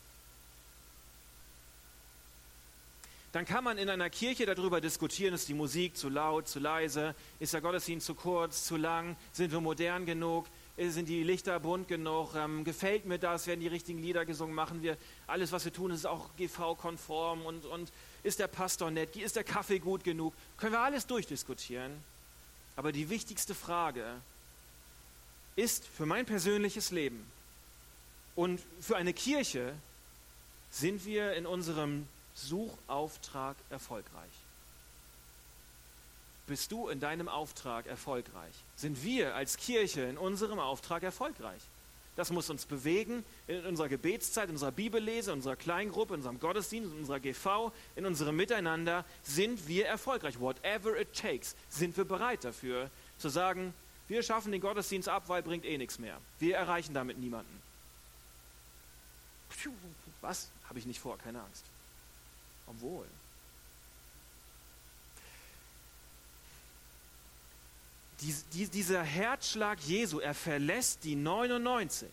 [3.32, 7.14] Dann kann man in einer Kirche darüber diskutieren, ist die Musik zu laut, zu leise,
[7.40, 11.60] ist der Gottesdienst zu kurz, zu lang, sind wir modern genug, Äh, sind die Lichter
[11.60, 12.34] bunt genug?
[12.34, 13.46] Ähm, gefällt mir das?
[13.46, 14.54] Werden die richtigen Lieder gesungen?
[14.54, 17.44] Machen wir alles, was wir tun, ist auch GV-konform?
[17.44, 17.92] Und, und
[18.22, 19.16] ist der Pastor nett?
[19.16, 20.32] Ist der Kaffee gut genug?
[20.56, 21.92] Können wir alles durchdiskutieren.
[22.76, 24.04] Aber die wichtigste Frage
[25.56, 27.22] ist für mein persönliches Leben
[28.34, 29.74] und für eine Kirche,
[30.70, 34.30] sind wir in unserem Suchauftrag erfolgreich?
[36.46, 38.54] Bist du in deinem Auftrag erfolgreich?
[38.76, 41.62] Sind wir als Kirche in unserem Auftrag erfolgreich?
[42.14, 46.40] Das muss uns bewegen in unserer Gebetszeit, in unserer Bibellese, in unserer Kleingruppe, in unserem
[46.40, 49.06] Gottesdienst, in unserer GV, in unserem Miteinander.
[49.22, 50.38] Sind wir erfolgreich?
[50.38, 53.72] Whatever it takes, sind wir bereit dafür zu sagen,
[54.08, 56.18] wir schaffen den Gottesdienst ab, weil bringt eh nichts mehr.
[56.38, 57.62] Wir erreichen damit niemanden.
[60.20, 60.50] Was?
[60.68, 61.64] Habe ich nicht vor, keine Angst.
[62.72, 63.06] Obwohl.
[68.20, 72.08] Dies, die, dieser Herzschlag Jesu, er verlässt die 99.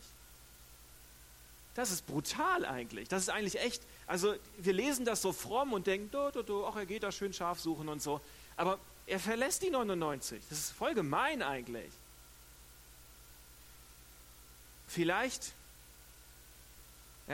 [1.75, 3.07] Das ist brutal eigentlich.
[3.07, 3.83] Das ist eigentlich echt.
[4.07, 7.11] Also wir lesen das so fromm und denken, do, do, do, ach, er geht da
[7.11, 8.19] schön scharf suchen und so.
[8.57, 10.41] Aber er verlässt die 99.
[10.49, 11.91] Das ist voll gemein eigentlich.
[14.87, 15.53] Vielleicht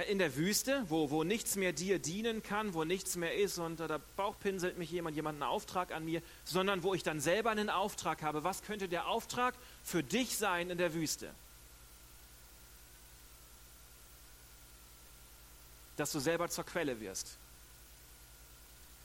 [0.03, 3.79] in der Wüste, wo, wo nichts mehr dir dienen kann, wo nichts mehr ist und
[3.79, 7.69] da bauchpinselt mich jemand, jemand einen Auftrag an mir, sondern wo ich dann selber einen
[7.69, 8.43] Auftrag habe.
[8.43, 9.55] Was könnte der Auftrag
[9.85, 11.33] für dich sein in der Wüste?
[15.95, 17.37] Dass du selber zur Quelle wirst.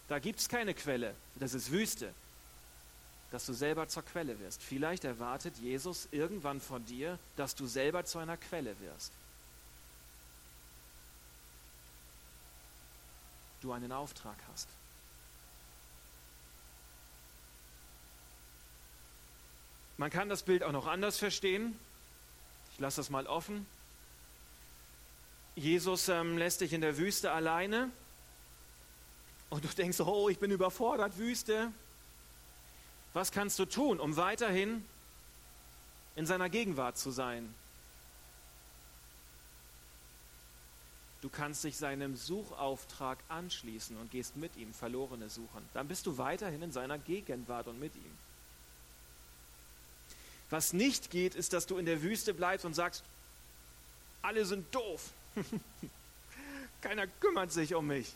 [0.08, 2.12] Da gibt es keine Quelle, das ist Wüste.
[3.30, 4.60] Dass du selber zur Quelle wirst.
[4.60, 9.12] Vielleicht erwartet Jesus irgendwann von dir, dass du selber zu einer Quelle wirst.
[13.60, 14.68] Du einen Auftrag hast.
[19.96, 21.78] Man kann das Bild auch noch anders verstehen.
[22.72, 23.66] Ich lasse das mal offen.
[25.56, 27.90] Jesus ähm, lässt dich in der Wüste alleine
[29.50, 31.70] und du denkst, oh, ich bin überfordert, Wüste.
[33.12, 34.84] Was kannst du tun, um weiterhin
[36.16, 37.54] in seiner Gegenwart zu sein?
[41.22, 45.68] Du kannst dich seinem Suchauftrag anschließen und gehst mit ihm Verlorene suchen.
[45.74, 48.18] Dann bist du weiterhin in seiner Gegenwart und mit ihm.
[50.48, 53.04] Was nicht geht, ist, dass du in der Wüste bleibst und sagst,
[54.22, 55.10] alle sind doof.
[56.80, 58.14] Keiner kümmert sich um mich.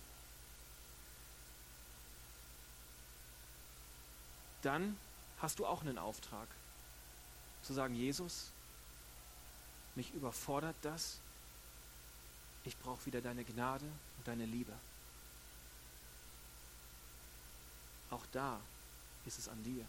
[4.63, 4.97] Dann
[5.41, 6.49] hast du auch einen Auftrag.
[7.63, 8.51] Zu sagen, Jesus,
[9.95, 11.19] mich überfordert das,
[12.65, 14.73] ich brauche wieder deine Gnade und deine Liebe.
[18.11, 18.61] Auch da
[19.27, 19.85] ist es an dir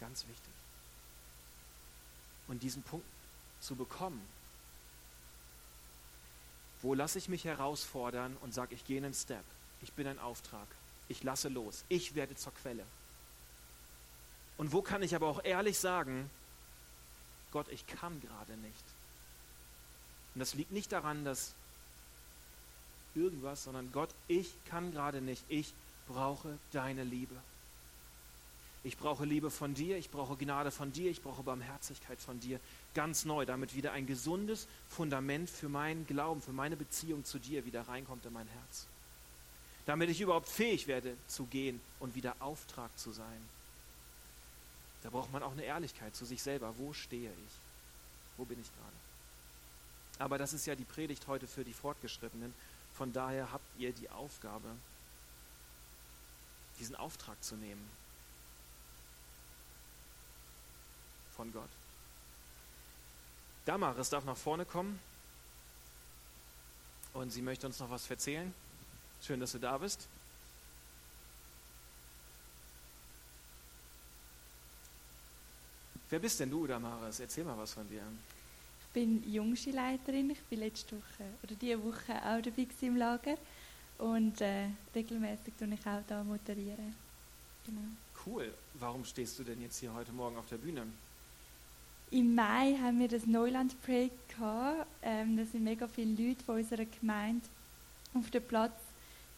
[0.00, 0.54] ganz wichtig.
[2.46, 3.06] Und diesen Punkt
[3.60, 4.20] zu bekommen,
[6.82, 9.44] wo lasse ich mich herausfordern und sage, ich gehe einen Step,
[9.82, 10.66] ich bin ein Auftrag,
[11.08, 12.84] ich lasse los, ich werde zur Quelle.
[14.56, 16.30] Und wo kann ich aber auch ehrlich sagen,
[17.50, 18.84] Gott, ich kann gerade nicht.
[20.34, 21.54] Und das liegt nicht daran, dass
[23.18, 25.42] irgendwas, sondern Gott, ich kann gerade nicht.
[25.48, 25.72] Ich
[26.06, 27.34] brauche deine Liebe.
[28.84, 32.60] Ich brauche Liebe von dir, ich brauche Gnade von dir, ich brauche Barmherzigkeit von dir.
[32.94, 37.66] Ganz neu, damit wieder ein gesundes Fundament für meinen Glauben, für meine Beziehung zu dir
[37.66, 38.86] wieder reinkommt in mein Herz.
[39.84, 43.48] Damit ich überhaupt fähig werde zu gehen und wieder Auftrag zu sein.
[45.02, 46.72] Da braucht man auch eine Ehrlichkeit zu sich selber.
[46.78, 47.54] Wo stehe ich?
[48.36, 48.96] Wo bin ich gerade?
[50.18, 52.52] Aber das ist ja die Predigt heute für die Fortgeschrittenen.
[52.98, 54.68] Von daher habt ihr die Aufgabe,
[56.80, 57.88] diesen Auftrag zu nehmen
[61.36, 61.68] von Gott.
[63.66, 64.98] Damaris darf nach vorne kommen
[67.14, 68.52] und sie möchte uns noch was erzählen.
[69.22, 70.08] Schön, dass du da bist.
[76.10, 77.20] Wer bist denn du, Damaris?
[77.20, 78.02] Erzähl mal was von dir
[78.92, 80.30] bin Jungskileiterin.
[80.30, 83.36] Ich bin letzte Woche oder diese Woche auch dabei im Lager
[83.98, 86.94] und äh, regelmäßig tue ich auch da moderieren.
[87.66, 87.80] Genau.
[88.26, 88.52] Cool.
[88.74, 90.86] Warum stehst du denn jetzt hier heute Morgen auf der Bühne?
[92.10, 94.86] Im Mai haben wir das Neuland Break gehabt.
[95.02, 97.46] Ähm, da sind mega viele Leute von unserer Gemeinde
[98.14, 98.80] auf den Platz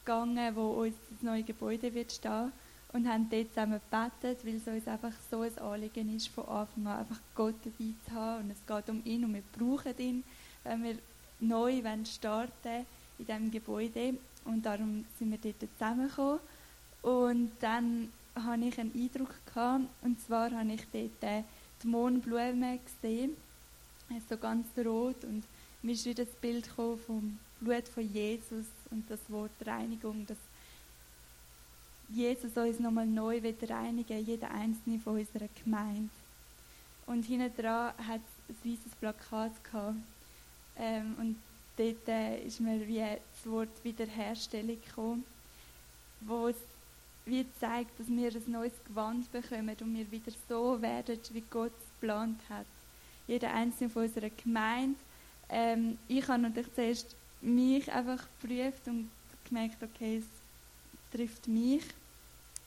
[0.04, 2.52] gegangen, wo uns das neue Gebäude wird stehen
[2.92, 6.87] und haben dort zusammen gebetet, weil es uns einfach so ein Anliegen ist, von Anfang
[6.87, 8.44] an einfach Gott dabei zu haben.
[8.44, 10.24] Und es geht um ihn und wir brauchen ihn,
[10.64, 10.98] wenn wir
[11.38, 12.87] neu starten
[13.18, 14.14] in diesem Gebäude.
[14.44, 16.40] Und darum sind wir dort zusammengekommen.
[17.03, 21.44] Und dann hatte ich einen Eindruck, gehabt, und zwar habe ich dort
[21.83, 23.37] die Mohnblumen gesehen.
[24.29, 25.44] So ganz rot und
[25.83, 30.37] mir ist wieder das Bild vom Blut von Jesus und das Wort Reinigung, dass
[32.12, 36.10] Jesus uns nochmal neu reinigen, jeder einzelne von unserer Gemeinde.
[37.06, 39.96] Und hinten dran hat es ein weißes Plakat gehabt.
[40.76, 41.36] Ähm, und
[41.76, 45.24] dort äh, ist mir wie das Wort Wiederherstellung gekommen,
[46.20, 46.56] wo es
[47.26, 51.72] wie zeigt, dass wir ein neues Gewand bekommen und wir wieder so werden, wie Gott
[51.78, 52.66] es geplant hat.
[53.26, 54.98] Jeder einzelne von unserer Gemeinde.
[55.48, 59.10] Ähm, ich habe natürlich zuerst mich einfach geprüft und
[59.48, 61.82] gemerkt, okay, es trifft mich.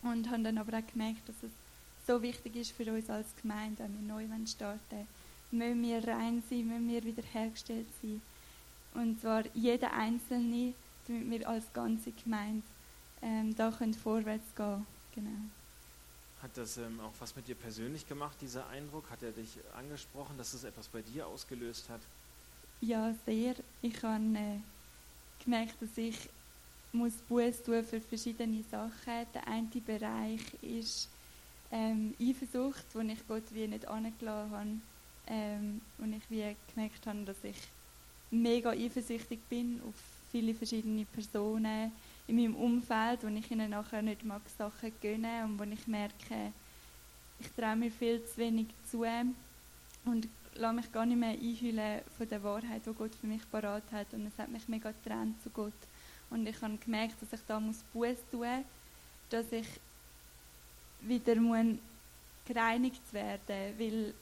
[0.03, 1.51] Und habe dann aber auch gemerkt, dass es
[2.05, 5.07] so wichtig ist für uns als Gemeinde, wenn wir neu starten
[5.51, 8.21] müssen wir rein sein, müssen wir wiederhergestellt sein.
[8.95, 10.73] Und zwar jeder Einzelne,
[11.07, 12.63] damit wir als ganze Gemeinde
[13.23, 14.85] ähm, da können vorwärts gehen
[15.15, 15.29] genau.
[16.41, 19.09] Hat das ähm, auch was mit dir persönlich gemacht, dieser Eindruck?
[19.09, 22.01] Hat er dich angesprochen, dass es etwas bei dir ausgelöst hat?
[22.81, 23.55] Ja, sehr.
[23.81, 24.59] Ich habe äh,
[25.41, 26.17] gemerkt, dass ich
[26.93, 29.25] muss Buß tun für verschiedene Sachen.
[29.33, 31.09] Der eine Bereich ist
[31.71, 34.69] ähm, Eifersucht, wo ich Gott wie nicht angelassen habe.
[35.25, 37.57] Ähm, und ich wie gemerkt habe, dass ich
[38.29, 39.95] mega eifersüchtig bin auf
[40.31, 41.91] viele verschiedene Personen
[42.27, 46.51] in meinem Umfeld, wo ich ihnen nachher nicht mag Sachen gönnen und wo ich merke,
[47.39, 49.05] ich traue mir viel zu wenig zu
[50.05, 53.83] und lasse mich gar nicht mehr einhüllen von der Wahrheit, die Gott für mich parat
[53.91, 55.73] hat und es hat mich mega getrennt zu Gott
[56.33, 58.65] und ich habe gemerkt, dass ich da muss Buß tun,
[59.29, 59.67] dass ich
[61.01, 61.77] wieder muss
[62.45, 64.13] gereinigt werden, weil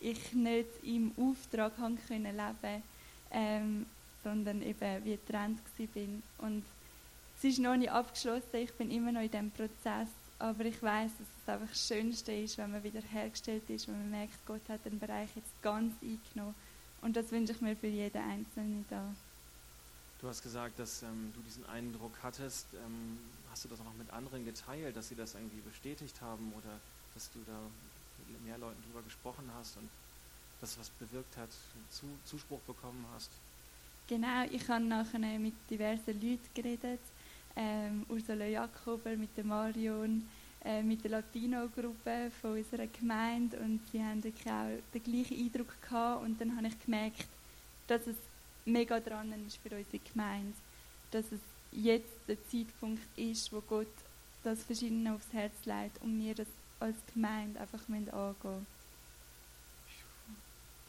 [0.00, 2.82] ich nicht im Auftrag haben können leben,
[3.30, 3.86] ähm,
[4.22, 5.60] sondern eben wie getrennt
[5.94, 6.22] bin.
[6.38, 6.64] Und
[7.38, 11.10] es ist noch nicht abgeschlossen, ich bin immer noch in diesem Prozess, aber ich weiß,
[11.18, 14.62] dass es einfach das Schönste ist, wenn man wieder hergestellt ist, wenn man merkt, Gott
[14.68, 16.54] hat den Bereich jetzt ganz eingenommen.
[17.00, 19.14] Und das wünsche ich mir für jeden Einzelnen da.
[20.24, 22.66] Du hast gesagt, dass ähm, du diesen Eindruck hattest.
[22.72, 23.18] Ähm,
[23.50, 26.80] hast du das auch noch mit anderen geteilt, dass sie das irgendwie bestätigt haben oder
[27.12, 27.60] dass du da
[28.32, 29.86] mit mehr Leuten drüber gesprochen hast und
[30.62, 31.50] das was bewirkt hat,
[31.90, 33.32] zu, Zuspruch bekommen hast?
[34.08, 37.00] Genau, ich habe nachher mit diversen Leuten geredet.
[37.54, 40.26] Ähm, Ursula Jakober, mit der Marion,
[40.64, 46.24] äh, mit der Latino-Gruppe von unserer Gemeinde und sie haben auch den gleichen Eindruck gehabt
[46.24, 47.26] und dann habe ich gemerkt,
[47.86, 48.16] dass es
[48.64, 50.54] mega dran ist für unsere Gemeinde,
[51.10, 51.40] dass es
[51.72, 53.88] jetzt der Zeitpunkt ist, wo Gott
[54.42, 56.48] das Verschiedene aufs Herz legt und wir das
[56.80, 58.66] als Gemeinde einfach angehen müssen.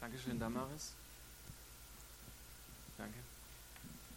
[0.00, 0.92] Dankeschön, Damaris.
[2.98, 3.18] Danke.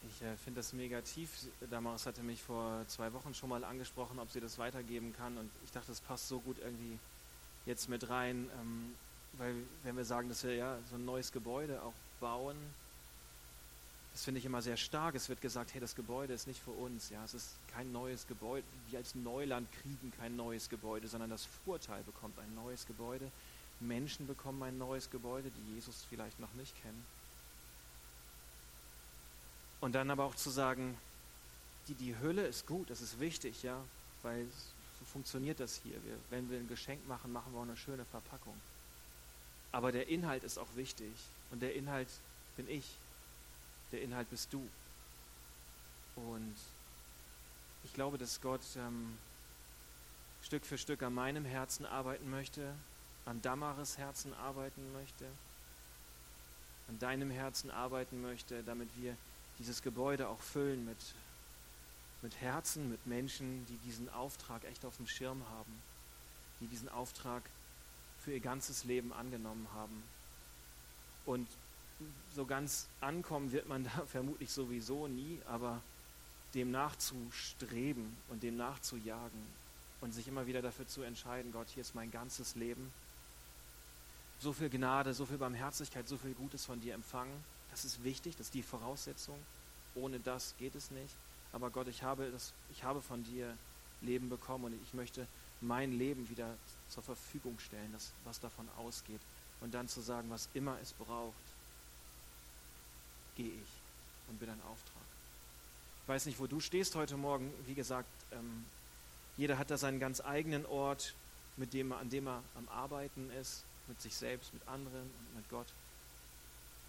[0.07, 1.29] Ich äh, finde das mega tief.
[1.69, 5.37] Damaris hatte mich vor zwei Wochen schon mal angesprochen, ob sie das weitergeben kann.
[5.37, 6.99] Und ich dachte, das passt so gut irgendwie
[7.65, 8.49] jetzt mit rein.
[8.59, 8.95] Ähm,
[9.33, 12.57] weil wenn wir sagen, dass wir ja so ein neues Gebäude auch bauen,
[14.13, 15.15] das finde ich immer sehr stark.
[15.15, 17.09] Es wird gesagt, hey, das Gebäude ist nicht für uns.
[17.09, 18.65] Ja, es ist kein neues Gebäude.
[18.89, 23.31] Wir als Neuland kriegen kein neues Gebäude, sondern das Vorteil bekommt ein neues Gebäude.
[23.79, 27.05] Menschen bekommen ein neues Gebäude, die Jesus vielleicht noch nicht kennen.
[29.79, 30.97] Und dann aber auch zu sagen,
[31.87, 33.81] die, die Hülle ist gut, das ist wichtig, ja,
[34.21, 34.45] weil
[34.99, 35.93] so funktioniert das hier.
[36.03, 38.59] Wir, wenn wir ein Geschenk machen, machen wir auch eine schöne Verpackung.
[39.71, 41.11] Aber der Inhalt ist auch wichtig.
[41.51, 42.09] Und der Inhalt
[42.57, 42.85] bin ich
[43.91, 44.67] der Inhalt bist du.
[46.15, 46.55] Und
[47.83, 49.17] ich glaube, dass Gott ähm,
[50.43, 52.73] Stück für Stück an meinem Herzen arbeiten möchte,
[53.25, 55.25] an Damares Herzen arbeiten möchte,
[56.87, 59.15] an deinem Herzen arbeiten möchte, damit wir
[59.59, 60.97] dieses Gebäude auch füllen mit,
[62.21, 65.81] mit Herzen, mit Menschen, die diesen Auftrag echt auf dem Schirm haben,
[66.61, 67.43] die diesen Auftrag
[68.23, 70.03] für ihr ganzes Leben angenommen haben.
[71.25, 71.47] Und
[72.33, 75.81] so ganz ankommen wird man da vermutlich sowieso nie, aber
[76.53, 79.41] dem nachzustreben und dem nachzujagen
[80.01, 82.91] und sich immer wieder dafür zu entscheiden, Gott, hier ist mein ganzes Leben.
[84.39, 87.33] So viel Gnade, so viel Barmherzigkeit, so viel Gutes von dir empfangen.
[87.71, 89.37] Das ist wichtig, das ist die Voraussetzung.
[89.95, 91.15] Ohne das geht es nicht.
[91.51, 93.57] Aber Gott, ich habe, das, ich habe von dir
[94.01, 95.27] Leben bekommen und ich möchte
[95.61, 96.55] mein Leben wieder
[96.87, 99.19] zur Verfügung stellen, das, was davon ausgeht.
[99.59, 101.35] Und dann zu sagen, was immer es braucht,
[103.39, 103.69] gehe ich
[104.27, 105.01] und bin ein Auftrag.
[106.03, 107.53] Ich weiß nicht, wo du stehst heute Morgen.
[107.65, 108.65] Wie gesagt, ähm,
[109.37, 111.15] jeder hat da seinen ganz eigenen Ort,
[111.55, 115.49] mit dem, an dem er am Arbeiten ist, mit sich selbst, mit anderen und mit
[115.49, 115.67] Gott.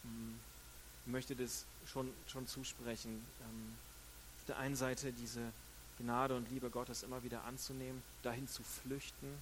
[0.03, 0.41] Hm,
[1.07, 3.25] ich möchte das schon, schon zusprechen.
[3.43, 3.75] Ähm,
[4.41, 5.53] auf der einen Seite diese
[5.99, 9.41] Gnade und Liebe Gottes immer wieder anzunehmen, dahin zu flüchten,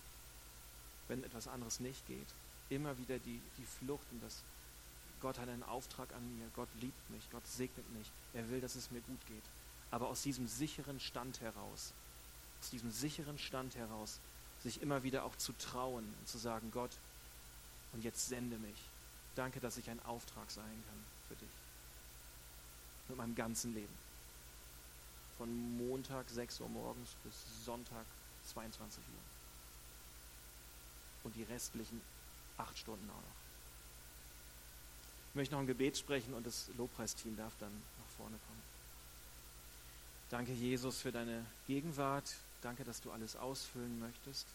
[1.08, 2.26] wenn etwas anderes nicht geht.
[2.68, 4.42] Immer wieder die, die Flucht und das
[5.20, 8.76] Gott hat einen Auftrag an mir, Gott liebt mich, Gott segnet mich, er will, dass
[8.76, 9.42] es mir gut geht.
[9.90, 11.92] Aber aus diesem sicheren Stand heraus,
[12.60, 14.20] aus diesem sicheren Stand heraus,
[14.62, 16.90] sich immer wieder auch zu trauen und zu sagen, Gott,
[17.92, 18.78] und jetzt sende mich.
[19.34, 21.54] Danke, dass ich ein Auftrag sein kann für dich.
[23.08, 23.94] Mit meinem ganzen Leben.
[25.38, 28.04] Von Montag 6 Uhr morgens bis Sonntag
[28.46, 29.22] 22 Uhr.
[31.24, 32.00] Und die restlichen
[32.56, 33.47] acht Stunden auch noch.
[35.38, 38.62] Ich möchte noch ein Gebet sprechen und das Lobpreisteam darf dann nach vorne kommen.
[40.30, 42.34] Danke, Jesus, für deine Gegenwart.
[42.60, 44.48] Danke, dass du alles ausfüllen möchtest.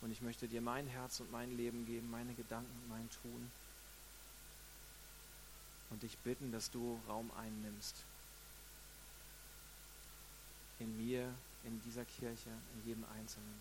[0.00, 3.50] Und ich möchte dir mein Herz und mein Leben geben, meine Gedanken und mein Tun.
[5.90, 7.96] Und dich bitten, dass du Raum einnimmst.
[10.78, 11.30] In mir,
[11.64, 13.60] in dieser Kirche, in jedem Einzelnen.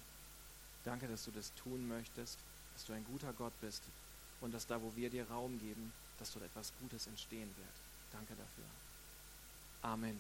[0.86, 2.40] Danke, dass du das tun möchtest,
[2.76, 3.84] dass du ein guter Gott bist
[4.40, 7.76] und dass da, wo wir dir Raum geben, dass dort etwas Gutes entstehen wird.
[8.12, 8.66] Danke dafür.
[9.82, 10.20] Amen.